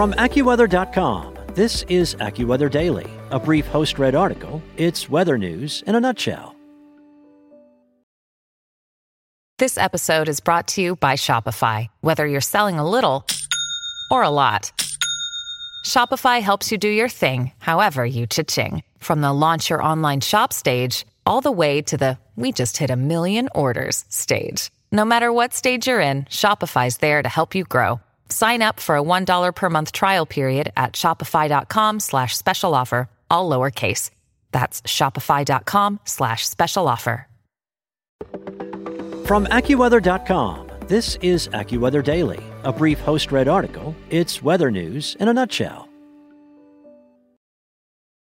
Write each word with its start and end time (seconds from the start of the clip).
From 0.00 0.14
AccuWeather.com, 0.14 1.36
this 1.52 1.82
is 1.90 2.14
AccuWeather 2.14 2.70
Daily, 2.70 3.06
a 3.30 3.38
brief 3.38 3.66
host 3.66 3.98
read 3.98 4.14
article. 4.14 4.62
It's 4.78 5.10
weather 5.10 5.36
news 5.36 5.84
in 5.86 5.94
a 5.94 6.00
nutshell. 6.00 6.56
This 9.58 9.76
episode 9.76 10.30
is 10.30 10.40
brought 10.40 10.68
to 10.68 10.80
you 10.80 10.96
by 10.96 11.16
Shopify. 11.16 11.88
Whether 12.00 12.26
you're 12.26 12.40
selling 12.40 12.78
a 12.78 12.88
little 12.88 13.26
or 14.10 14.22
a 14.22 14.30
lot, 14.30 14.72
Shopify 15.84 16.40
helps 16.40 16.72
you 16.72 16.78
do 16.78 16.88
your 16.88 17.10
thing, 17.10 17.52
however 17.58 18.02
you 18.02 18.26
cha-ching. 18.26 18.82
From 19.00 19.20
the 19.20 19.34
launch 19.34 19.68
your 19.68 19.82
online 19.82 20.22
shop 20.22 20.54
stage, 20.54 21.04
all 21.26 21.42
the 21.42 21.52
way 21.52 21.82
to 21.82 21.98
the 21.98 22.16
we 22.36 22.52
just 22.52 22.78
hit 22.78 22.88
a 22.88 22.96
million 22.96 23.50
orders 23.54 24.06
stage. 24.08 24.70
No 24.90 25.04
matter 25.04 25.30
what 25.30 25.52
stage 25.52 25.86
you're 25.86 26.00
in, 26.00 26.22
Shopify's 26.22 26.96
there 26.96 27.22
to 27.22 27.28
help 27.28 27.54
you 27.54 27.64
grow. 27.64 28.00
Sign 28.30 28.62
up 28.62 28.80
for 28.80 28.96
a 28.96 29.02
$1 29.02 29.54
per 29.54 29.70
month 29.70 29.92
trial 29.92 30.26
period 30.26 30.72
at 30.76 30.94
shopify.com 30.94 32.00
slash 32.00 32.36
special 32.36 32.74
offer, 32.74 33.08
all 33.30 33.50
lowercase. 33.50 34.10
That's 34.52 34.82
shopify.com 34.82 36.00
slash 36.04 36.48
special 36.48 36.88
offer. 36.88 37.26
From 39.26 39.46
AccuWeather.com, 39.46 40.70
this 40.88 41.16
is 41.22 41.46
AccuWeather 41.48 42.02
Daily, 42.02 42.42
a 42.64 42.72
brief 42.72 42.98
host 42.98 43.30
read 43.30 43.46
article. 43.46 43.94
It's 44.10 44.42
weather 44.42 44.72
news 44.72 45.16
in 45.20 45.28
a 45.28 45.32
nutshell. 45.32 45.88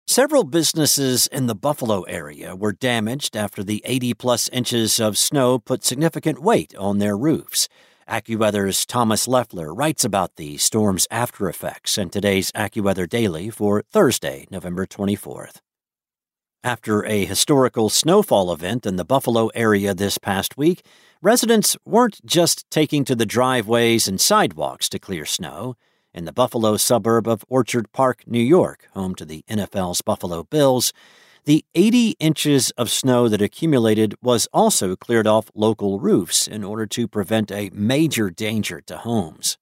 Several 0.07 0.43
businesses 0.43 1.27
in 1.27 1.47
the 1.47 1.55
Buffalo 1.55 2.03
area 2.03 2.55
were 2.55 2.73
damaged 2.73 3.35
after 3.35 3.63
the 3.63 3.81
80 3.85 4.13
plus 4.13 4.49
inches 4.49 4.99
of 4.99 5.17
snow 5.17 5.57
put 5.57 5.83
significant 5.85 6.41
weight 6.41 6.75
on 6.75 6.99
their 6.99 7.17
roofs. 7.17 7.67
AccuWeather's 8.11 8.85
Thomas 8.85 9.25
Leffler 9.25 9.73
writes 9.73 10.03
about 10.03 10.35
the 10.35 10.57
storm's 10.57 11.07
after 11.09 11.47
effects 11.47 11.97
in 11.97 12.09
today's 12.09 12.51
AccuWeather 12.51 13.07
Daily 13.07 13.49
for 13.49 13.83
Thursday, 13.89 14.45
November 14.51 14.85
24th. 14.85 15.61
After 16.61 17.05
a 17.05 17.23
historical 17.23 17.87
snowfall 17.87 18.51
event 18.51 18.85
in 18.85 18.97
the 18.97 19.05
Buffalo 19.05 19.47
area 19.55 19.93
this 19.93 20.17
past 20.17 20.57
week, 20.57 20.83
residents 21.21 21.77
weren't 21.85 22.19
just 22.25 22.69
taking 22.69 23.05
to 23.05 23.15
the 23.15 23.25
driveways 23.25 24.09
and 24.09 24.19
sidewalks 24.19 24.89
to 24.89 24.99
clear 24.99 25.25
snow. 25.25 25.77
In 26.13 26.25
the 26.25 26.33
Buffalo 26.33 26.75
suburb 26.75 27.29
of 27.29 27.45
Orchard 27.47 27.93
Park, 27.93 28.23
New 28.27 28.43
York, 28.43 28.89
home 28.93 29.15
to 29.15 29.23
the 29.23 29.45
NFL's 29.49 30.01
Buffalo 30.01 30.43
Bills, 30.43 30.91
the 31.45 31.65
80 31.73 32.15
inches 32.19 32.69
of 32.71 32.89
snow 32.89 33.27
that 33.27 33.41
accumulated 33.41 34.13
was 34.21 34.47
also 34.53 34.95
cleared 34.95 35.25
off 35.25 35.49
local 35.55 35.99
roofs 35.99 36.47
in 36.47 36.63
order 36.63 36.85
to 36.85 37.07
prevent 37.07 37.51
a 37.51 37.71
major 37.73 38.29
danger 38.29 38.79
to 38.81 38.97
homes. 38.97 39.57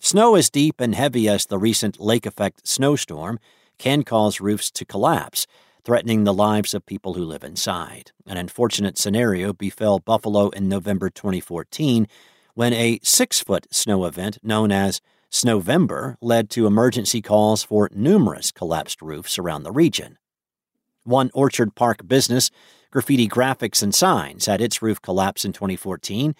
Snow 0.00 0.34
as 0.34 0.50
deep 0.50 0.80
and 0.80 0.94
heavy 0.94 1.26
as 1.28 1.46
the 1.46 1.58
recent 1.58 1.98
lake 1.98 2.26
effect 2.26 2.68
snowstorm 2.68 3.38
can 3.78 4.02
cause 4.02 4.40
roofs 4.40 4.70
to 4.72 4.84
collapse, 4.84 5.46
threatening 5.84 6.24
the 6.24 6.34
lives 6.34 6.74
of 6.74 6.84
people 6.84 7.14
who 7.14 7.24
live 7.24 7.44
inside. 7.44 8.12
An 8.26 8.36
unfortunate 8.36 8.98
scenario 8.98 9.52
befell 9.54 9.98
Buffalo 9.98 10.50
in 10.50 10.68
November 10.68 11.08
2014 11.08 12.06
when 12.54 12.72
a 12.72 12.98
six 13.02 13.40
foot 13.40 13.66
snow 13.70 14.04
event 14.04 14.38
known 14.42 14.70
as 14.70 15.00
Snowvember 15.30 16.16
led 16.20 16.50
to 16.50 16.66
emergency 16.66 17.20
calls 17.20 17.62
for 17.62 17.88
numerous 17.92 18.52
collapsed 18.52 19.02
roofs 19.02 19.38
around 19.38 19.62
the 19.62 19.72
region. 19.72 20.18
One 21.06 21.30
Orchard 21.34 21.74
Park 21.74 22.06
business, 22.08 22.50
Graffiti 22.90 23.28
Graphics 23.28 23.82
and 23.82 23.94
Signs, 23.94 24.46
had 24.46 24.60
its 24.60 24.82
roof 24.82 25.00
collapse 25.00 25.44
in 25.44 25.52
2014 25.52 26.34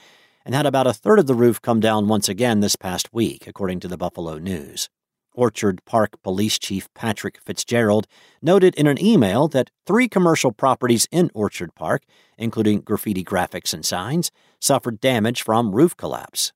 and 0.45 0.55
had 0.55 0.67
about 0.67 0.86
a 0.86 0.92
third 0.92 1.19
of 1.19 1.27
the 1.27 1.34
roof 1.34 1.62
come 1.62 1.81
down 1.81 2.08
once 2.08 2.28
again 2.28 2.61
this 2.61 2.77
past 2.77 3.12
week, 3.12 3.47
according 3.47 3.81
to 3.81 3.89
the 3.89 3.97
Buffalo 3.97 4.39
News. 4.39 4.89
Orchard 5.33 5.84
Park 5.84 6.20
Police 6.23 6.58
Chief 6.58 6.92
Patrick 6.95 7.39
Fitzgerald 7.39 8.08
noted 8.42 8.75
in 8.75 8.86
an 8.86 9.03
email 9.03 9.48
that 9.48 9.70
three 9.86 10.08
commercial 10.08 10.50
properties 10.50 11.06
in 11.12 11.30
Orchard 11.34 11.75
Park, 11.75 12.02
including 12.36 12.80
Graffiti 12.80 13.23
Graphics 13.23 13.73
and 13.73 13.85
Signs, 13.85 14.33
suffered 14.61 15.01
damage 15.01 15.42
from 15.42 15.74
roof 15.74 15.96
collapse. 15.96 16.52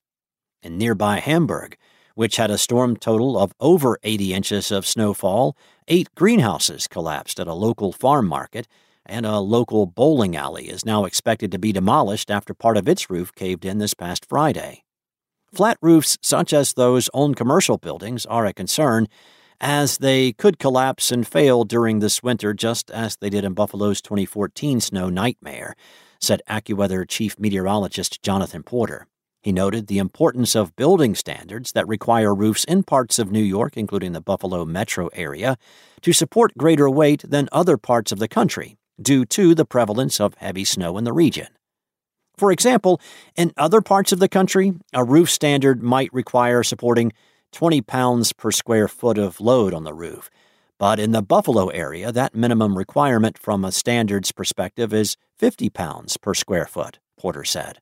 In 0.63 0.79
nearby 0.79 1.21
Hamburg, 1.21 1.77
which 2.15 2.37
had 2.37 2.51
a 2.51 2.59
storm 2.59 2.97
total 2.97 3.39
of 3.39 3.55
over 3.61 3.99
80 4.03 4.35
inches 4.35 4.71
of 4.71 4.87
snowfall, 4.87 5.57
eight 5.89 6.09
greenhouses 6.15 6.87
collapsed 6.87 7.41
at 7.41 7.47
a 7.47 7.55
local 7.55 7.93
farm 7.93 8.27
market, 8.27 8.67
and 9.07 9.27
a 9.27 9.39
local 9.39 9.87
bowling 9.87 10.37
alley 10.37 10.69
is 10.69 10.85
now 10.85 11.05
expected 11.05 11.51
to 11.53 11.59
be 11.59 11.73
demolished 11.73 12.31
after 12.31 12.55
part 12.55 12.77
of 12.77 12.89
its 12.89 13.11
roof 13.11 13.35
caved 13.35 13.65
in 13.65 13.79
this 13.79 13.95
past 13.95 14.27
Friday. 14.29 14.85
Flat 15.53 15.79
roofs, 15.83 16.17
such 16.23 16.53
as 16.53 16.75
those 16.75 17.11
on 17.13 17.35
commercial 17.35 17.77
buildings, 17.77 18.25
are 18.27 18.47
a 18.47 18.53
concern, 18.53 19.09
as 19.61 19.99
they 19.99 20.33
could 20.33 20.59
collapse 20.59 21.11
and 21.11 21.27
fail 21.27 21.65
during 21.65 21.99
this 21.99 22.23
winter 22.23 22.55
just 22.55 22.91
as 22.91 23.17
they 23.17 23.29
did 23.29 23.45
in 23.45 23.53
Buffalo's 23.53 24.01
2014 24.01 24.81
snow 24.81 25.11
nightmare, 25.11 25.75
said 26.21 26.41
AccuWeather 26.49 27.07
Chief 27.09 27.39
Meteorologist 27.39 28.23
Jonathan 28.23 28.63
Porter. 28.63 29.07
He 29.43 29.53
noted 29.53 29.87
the 29.87 29.99
importance 29.99 30.55
of 30.55 30.77
building 30.77 31.15
standards 31.15 31.73
that 31.73 31.89
require 31.89 32.35
roofs 32.35 32.65
in 32.65 32.83
parts 32.83 33.19
of 33.19 33.33
New 33.33 33.43
York, 33.43 33.77
including 33.77 34.13
the 34.13 34.21
Buffalo 34.21 34.67
metro 34.67 35.09
area, 35.15 35.57
to 36.03 36.13
support 36.13 36.59
greater 36.59 36.91
weight 36.91 37.25
than 37.27 37.49
other 37.51 37.79
parts 37.79 38.13
of 38.13 38.19
the 38.19 38.29
country 38.29 38.77
due 39.01 39.25
to 39.25 39.55
the 39.55 39.65
prevalence 39.65 40.21
of 40.21 40.35
heavy 40.35 40.65
snow 40.65 40.99
in 40.99 41.05
the 41.05 41.13
region. 41.13 41.47
For 42.37 42.53
example, 42.53 43.01
in 43.37 43.53
other 43.57 43.81
parts 43.81 44.13
of 44.13 44.19
the 44.19 44.29
country, 44.29 44.75
a 44.93 45.05
roof 45.05 45.31
standard 45.31 45.83
might 45.83 46.13
require 46.13 46.63
supporting 46.63 47.13
20 47.53 47.81
pounds 47.83 48.33
per 48.33 48.51
square 48.51 48.89
foot 48.89 49.19
of 49.19 49.41
load 49.41 49.75
on 49.75 49.85
the 49.85 49.95
roof. 49.95 50.31
But 50.79 50.99
in 50.99 51.13
the 51.13 51.23
Buffalo 51.23 51.69
area, 51.69 52.13
that 52.13 52.35
minimum 52.35 52.79
requirement 52.79 53.37
from 53.37 53.65
a 53.65 53.73
standards 53.73 54.33
perspective 54.33 54.95
is 54.95 55.17
50 55.39 55.69
pounds 55.71 56.17
per 56.17 56.33
square 56.33 56.67
foot, 56.67 56.99
Porter 57.19 57.45
said. 57.45 57.81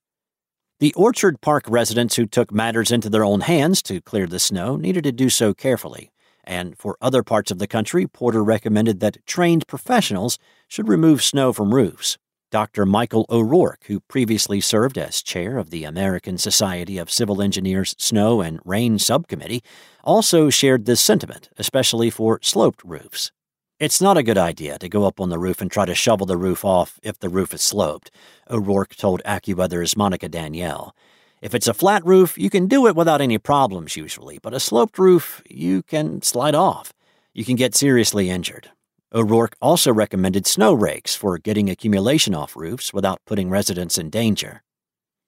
The 0.81 0.95
Orchard 0.95 1.41
Park 1.41 1.65
residents 1.67 2.15
who 2.15 2.25
took 2.25 2.53
matters 2.53 2.93
into 2.93 3.11
their 3.11 3.25
own 3.25 3.41
hands 3.41 3.83
to 3.83 4.01
clear 4.01 4.29
the 4.29 4.39
snow 4.39 4.77
needed 4.77 5.03
to 5.03 5.11
do 5.11 5.29
so 5.29 5.53
carefully, 5.53 6.13
and 6.45 6.79
for 6.79 6.97
other 7.01 7.25
parts 7.25 7.51
of 7.51 7.59
the 7.59 7.67
country, 7.67 8.07
Porter 8.07 8.45
recommended 8.45 9.01
that 9.01 9.27
trained 9.27 9.67
professionals 9.67 10.39
should 10.69 10.87
remove 10.87 11.21
snow 11.21 11.53
from 11.53 11.75
roofs. 11.75 12.17
Dr. 12.53 12.87
Michael 12.87 13.27
O'Rourke, 13.29 13.87
who 13.87 13.99
previously 13.99 14.61
served 14.61 14.97
as 14.97 15.21
chair 15.21 15.59
of 15.59 15.71
the 15.71 15.83
American 15.83 16.39
Society 16.39 16.97
of 16.97 17.11
Civil 17.11 17.43
Engineers 17.43 17.97
Snow 17.99 18.41
and 18.41 18.61
Rain 18.65 19.01
Subcommittee, 19.01 19.65
also 20.05 20.49
shared 20.49 20.85
this 20.85 21.01
sentiment, 21.01 21.49
especially 21.59 22.09
for 22.09 22.39
sloped 22.41 22.85
roofs. 22.85 23.33
It's 23.81 24.01
not 24.01 24.17
a 24.17 24.25
good 24.25 24.39
idea 24.39 24.77
to 24.81 24.89
go 24.89 25.05
up 25.05 25.21
on 25.21 25.29
the 25.29 25.39
roof 25.39 25.61
and 25.61 25.71
try 25.71 25.87
to 25.87 25.95
shovel 25.95 26.27
the 26.27 26.37
roof 26.37 26.65
off 26.65 26.99
if 27.05 27.21
the 27.21 27.29
roof 27.29 27.55
is 27.55 27.63
sloped, 27.63 28.11
O'Rourke 28.51 28.97
told 28.97 29.23
AccuWeather's 29.25 29.97
Monica 29.97 30.29
Danielle. 30.29 30.97
If 31.41 31.55
it's 31.55 31.69
a 31.69 31.75
flat 31.75 32.05
roof, 32.05 32.37
you 32.37 32.51
can 32.51 32.67
do 32.67 32.89
it 32.89 32.97
without 32.97 33.21
any 33.21 33.39
problems 33.39 33.97
usually, 33.97 34.41
but 34.43 34.53
a 34.53 34.59
sloped 34.59 34.99
roof, 34.99 35.41
you 35.49 35.85
can 35.85 36.23
slide 36.23 36.57
off. 36.57 36.93
You 37.33 37.45
can 37.45 37.55
get 37.55 37.77
seriously 37.77 38.31
injured. 38.31 38.69
O'Rourke 39.15 39.55
also 39.63 39.93
recommended 39.93 40.45
snow 40.45 40.75
rakes 40.75 41.15
for 41.15 41.39
getting 41.39 41.71
accumulation 41.71 42.35
off 42.35 42.57
roofs 42.57 42.93
without 42.93 43.25
putting 43.27 43.49
residents 43.49 43.97
in 43.97 44.11
danger. 44.11 44.65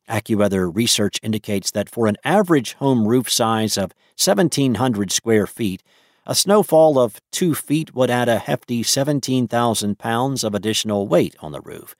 AccuWeather 0.08 0.74
research 0.74 1.20
indicates 1.22 1.70
that 1.70 1.88
for 1.88 2.08
an 2.08 2.16
average 2.24 2.74
home 2.74 3.06
roof 3.06 3.30
size 3.30 3.78
of 3.78 3.92
1,700 4.18 5.12
square 5.12 5.46
feet, 5.46 5.84
a 6.30 6.34
snowfall 6.36 6.96
of 6.96 7.20
two 7.32 7.56
feet 7.56 7.92
would 7.92 8.08
add 8.08 8.28
a 8.28 8.38
hefty 8.38 8.84
17,000 8.84 9.98
pounds 9.98 10.44
of 10.44 10.54
additional 10.54 11.08
weight 11.08 11.34
on 11.40 11.50
the 11.50 11.60
roof. 11.60 11.96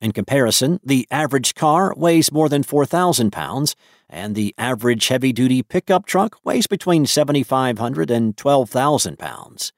In 0.00 0.12
comparison, 0.12 0.78
the 0.84 1.04
average 1.10 1.56
car 1.56 1.92
weighs 1.96 2.30
more 2.30 2.48
than 2.48 2.62
4,000 2.62 3.32
pounds, 3.32 3.74
and 4.08 4.36
the 4.36 4.54
average 4.56 5.08
heavy 5.08 5.32
duty 5.32 5.64
pickup 5.64 6.06
truck 6.06 6.38
weighs 6.44 6.68
between 6.68 7.06
7,500 7.06 8.08
and 8.08 8.36
12,000 8.36 9.18
pounds. 9.18 9.72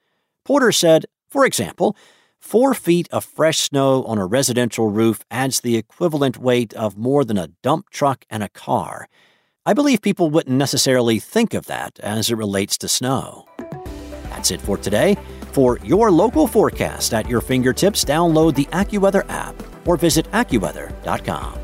Porter 0.45 0.71
said, 0.71 1.07
for 1.31 1.47
example, 1.47 1.97
four 2.39 2.75
feet 2.75 3.09
of 3.11 3.25
fresh 3.25 3.61
snow 3.61 4.05
on 4.05 4.19
a 4.19 4.27
residential 4.27 4.91
roof 4.91 5.25
adds 5.31 5.61
the 5.61 5.79
equivalent 5.79 6.37
weight 6.37 6.75
of 6.75 6.99
more 6.99 7.25
than 7.25 7.39
a 7.39 7.49
dump 7.63 7.89
truck 7.89 8.27
and 8.29 8.43
a 8.43 8.51
car. 8.51 9.09
I 9.65 9.73
believe 9.73 10.03
people 10.03 10.29
wouldn't 10.29 10.59
necessarily 10.59 11.19
think 11.19 11.55
of 11.55 11.65
that 11.67 11.99
as 12.01 12.29
it 12.29 12.37
relates 12.37 12.77
to 12.77 12.89
snow. 12.89 13.47
That's 14.45 14.51
it 14.51 14.61
for 14.61 14.77
today. 14.77 15.17
For 15.53 15.79
your 15.79 16.11
local 16.11 16.47
forecast 16.47 17.15
at 17.15 17.27
your 17.27 17.41
fingertips, 17.41 18.05
download 18.05 18.55
the 18.55 18.67
AccuWeather 18.67 19.25
app 19.31 19.55
or 19.87 19.97
visit 19.97 20.31
AccuWeather.com. 20.33 21.59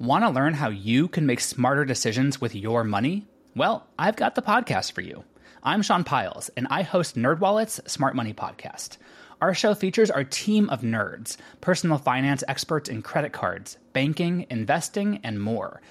Want 0.00 0.24
to 0.24 0.30
learn 0.30 0.54
how 0.54 0.70
you 0.70 1.06
can 1.06 1.24
make 1.24 1.38
smarter 1.38 1.84
decisions 1.84 2.40
with 2.40 2.56
your 2.56 2.82
money? 2.82 3.28
Well, 3.54 3.86
I've 3.96 4.16
got 4.16 4.34
the 4.34 4.42
podcast 4.42 4.90
for 4.90 5.02
you. 5.02 5.22
I'm 5.62 5.82
Sean 5.82 6.02
Pyles, 6.02 6.50
and 6.56 6.66
I 6.68 6.82
host 6.82 7.16
NerdWallet's 7.16 7.80
Smart 7.90 8.16
Money 8.16 8.34
Podcast. 8.34 8.96
Our 9.40 9.54
show 9.54 9.74
features 9.74 10.10
our 10.10 10.24
team 10.24 10.68
of 10.68 10.80
nerds, 10.80 11.36
personal 11.60 11.98
finance 11.98 12.42
experts 12.48 12.88
in 12.88 13.02
credit 13.02 13.32
cards, 13.32 13.78
banking, 13.92 14.46
investing, 14.50 15.20
and 15.22 15.40
more– 15.40 15.80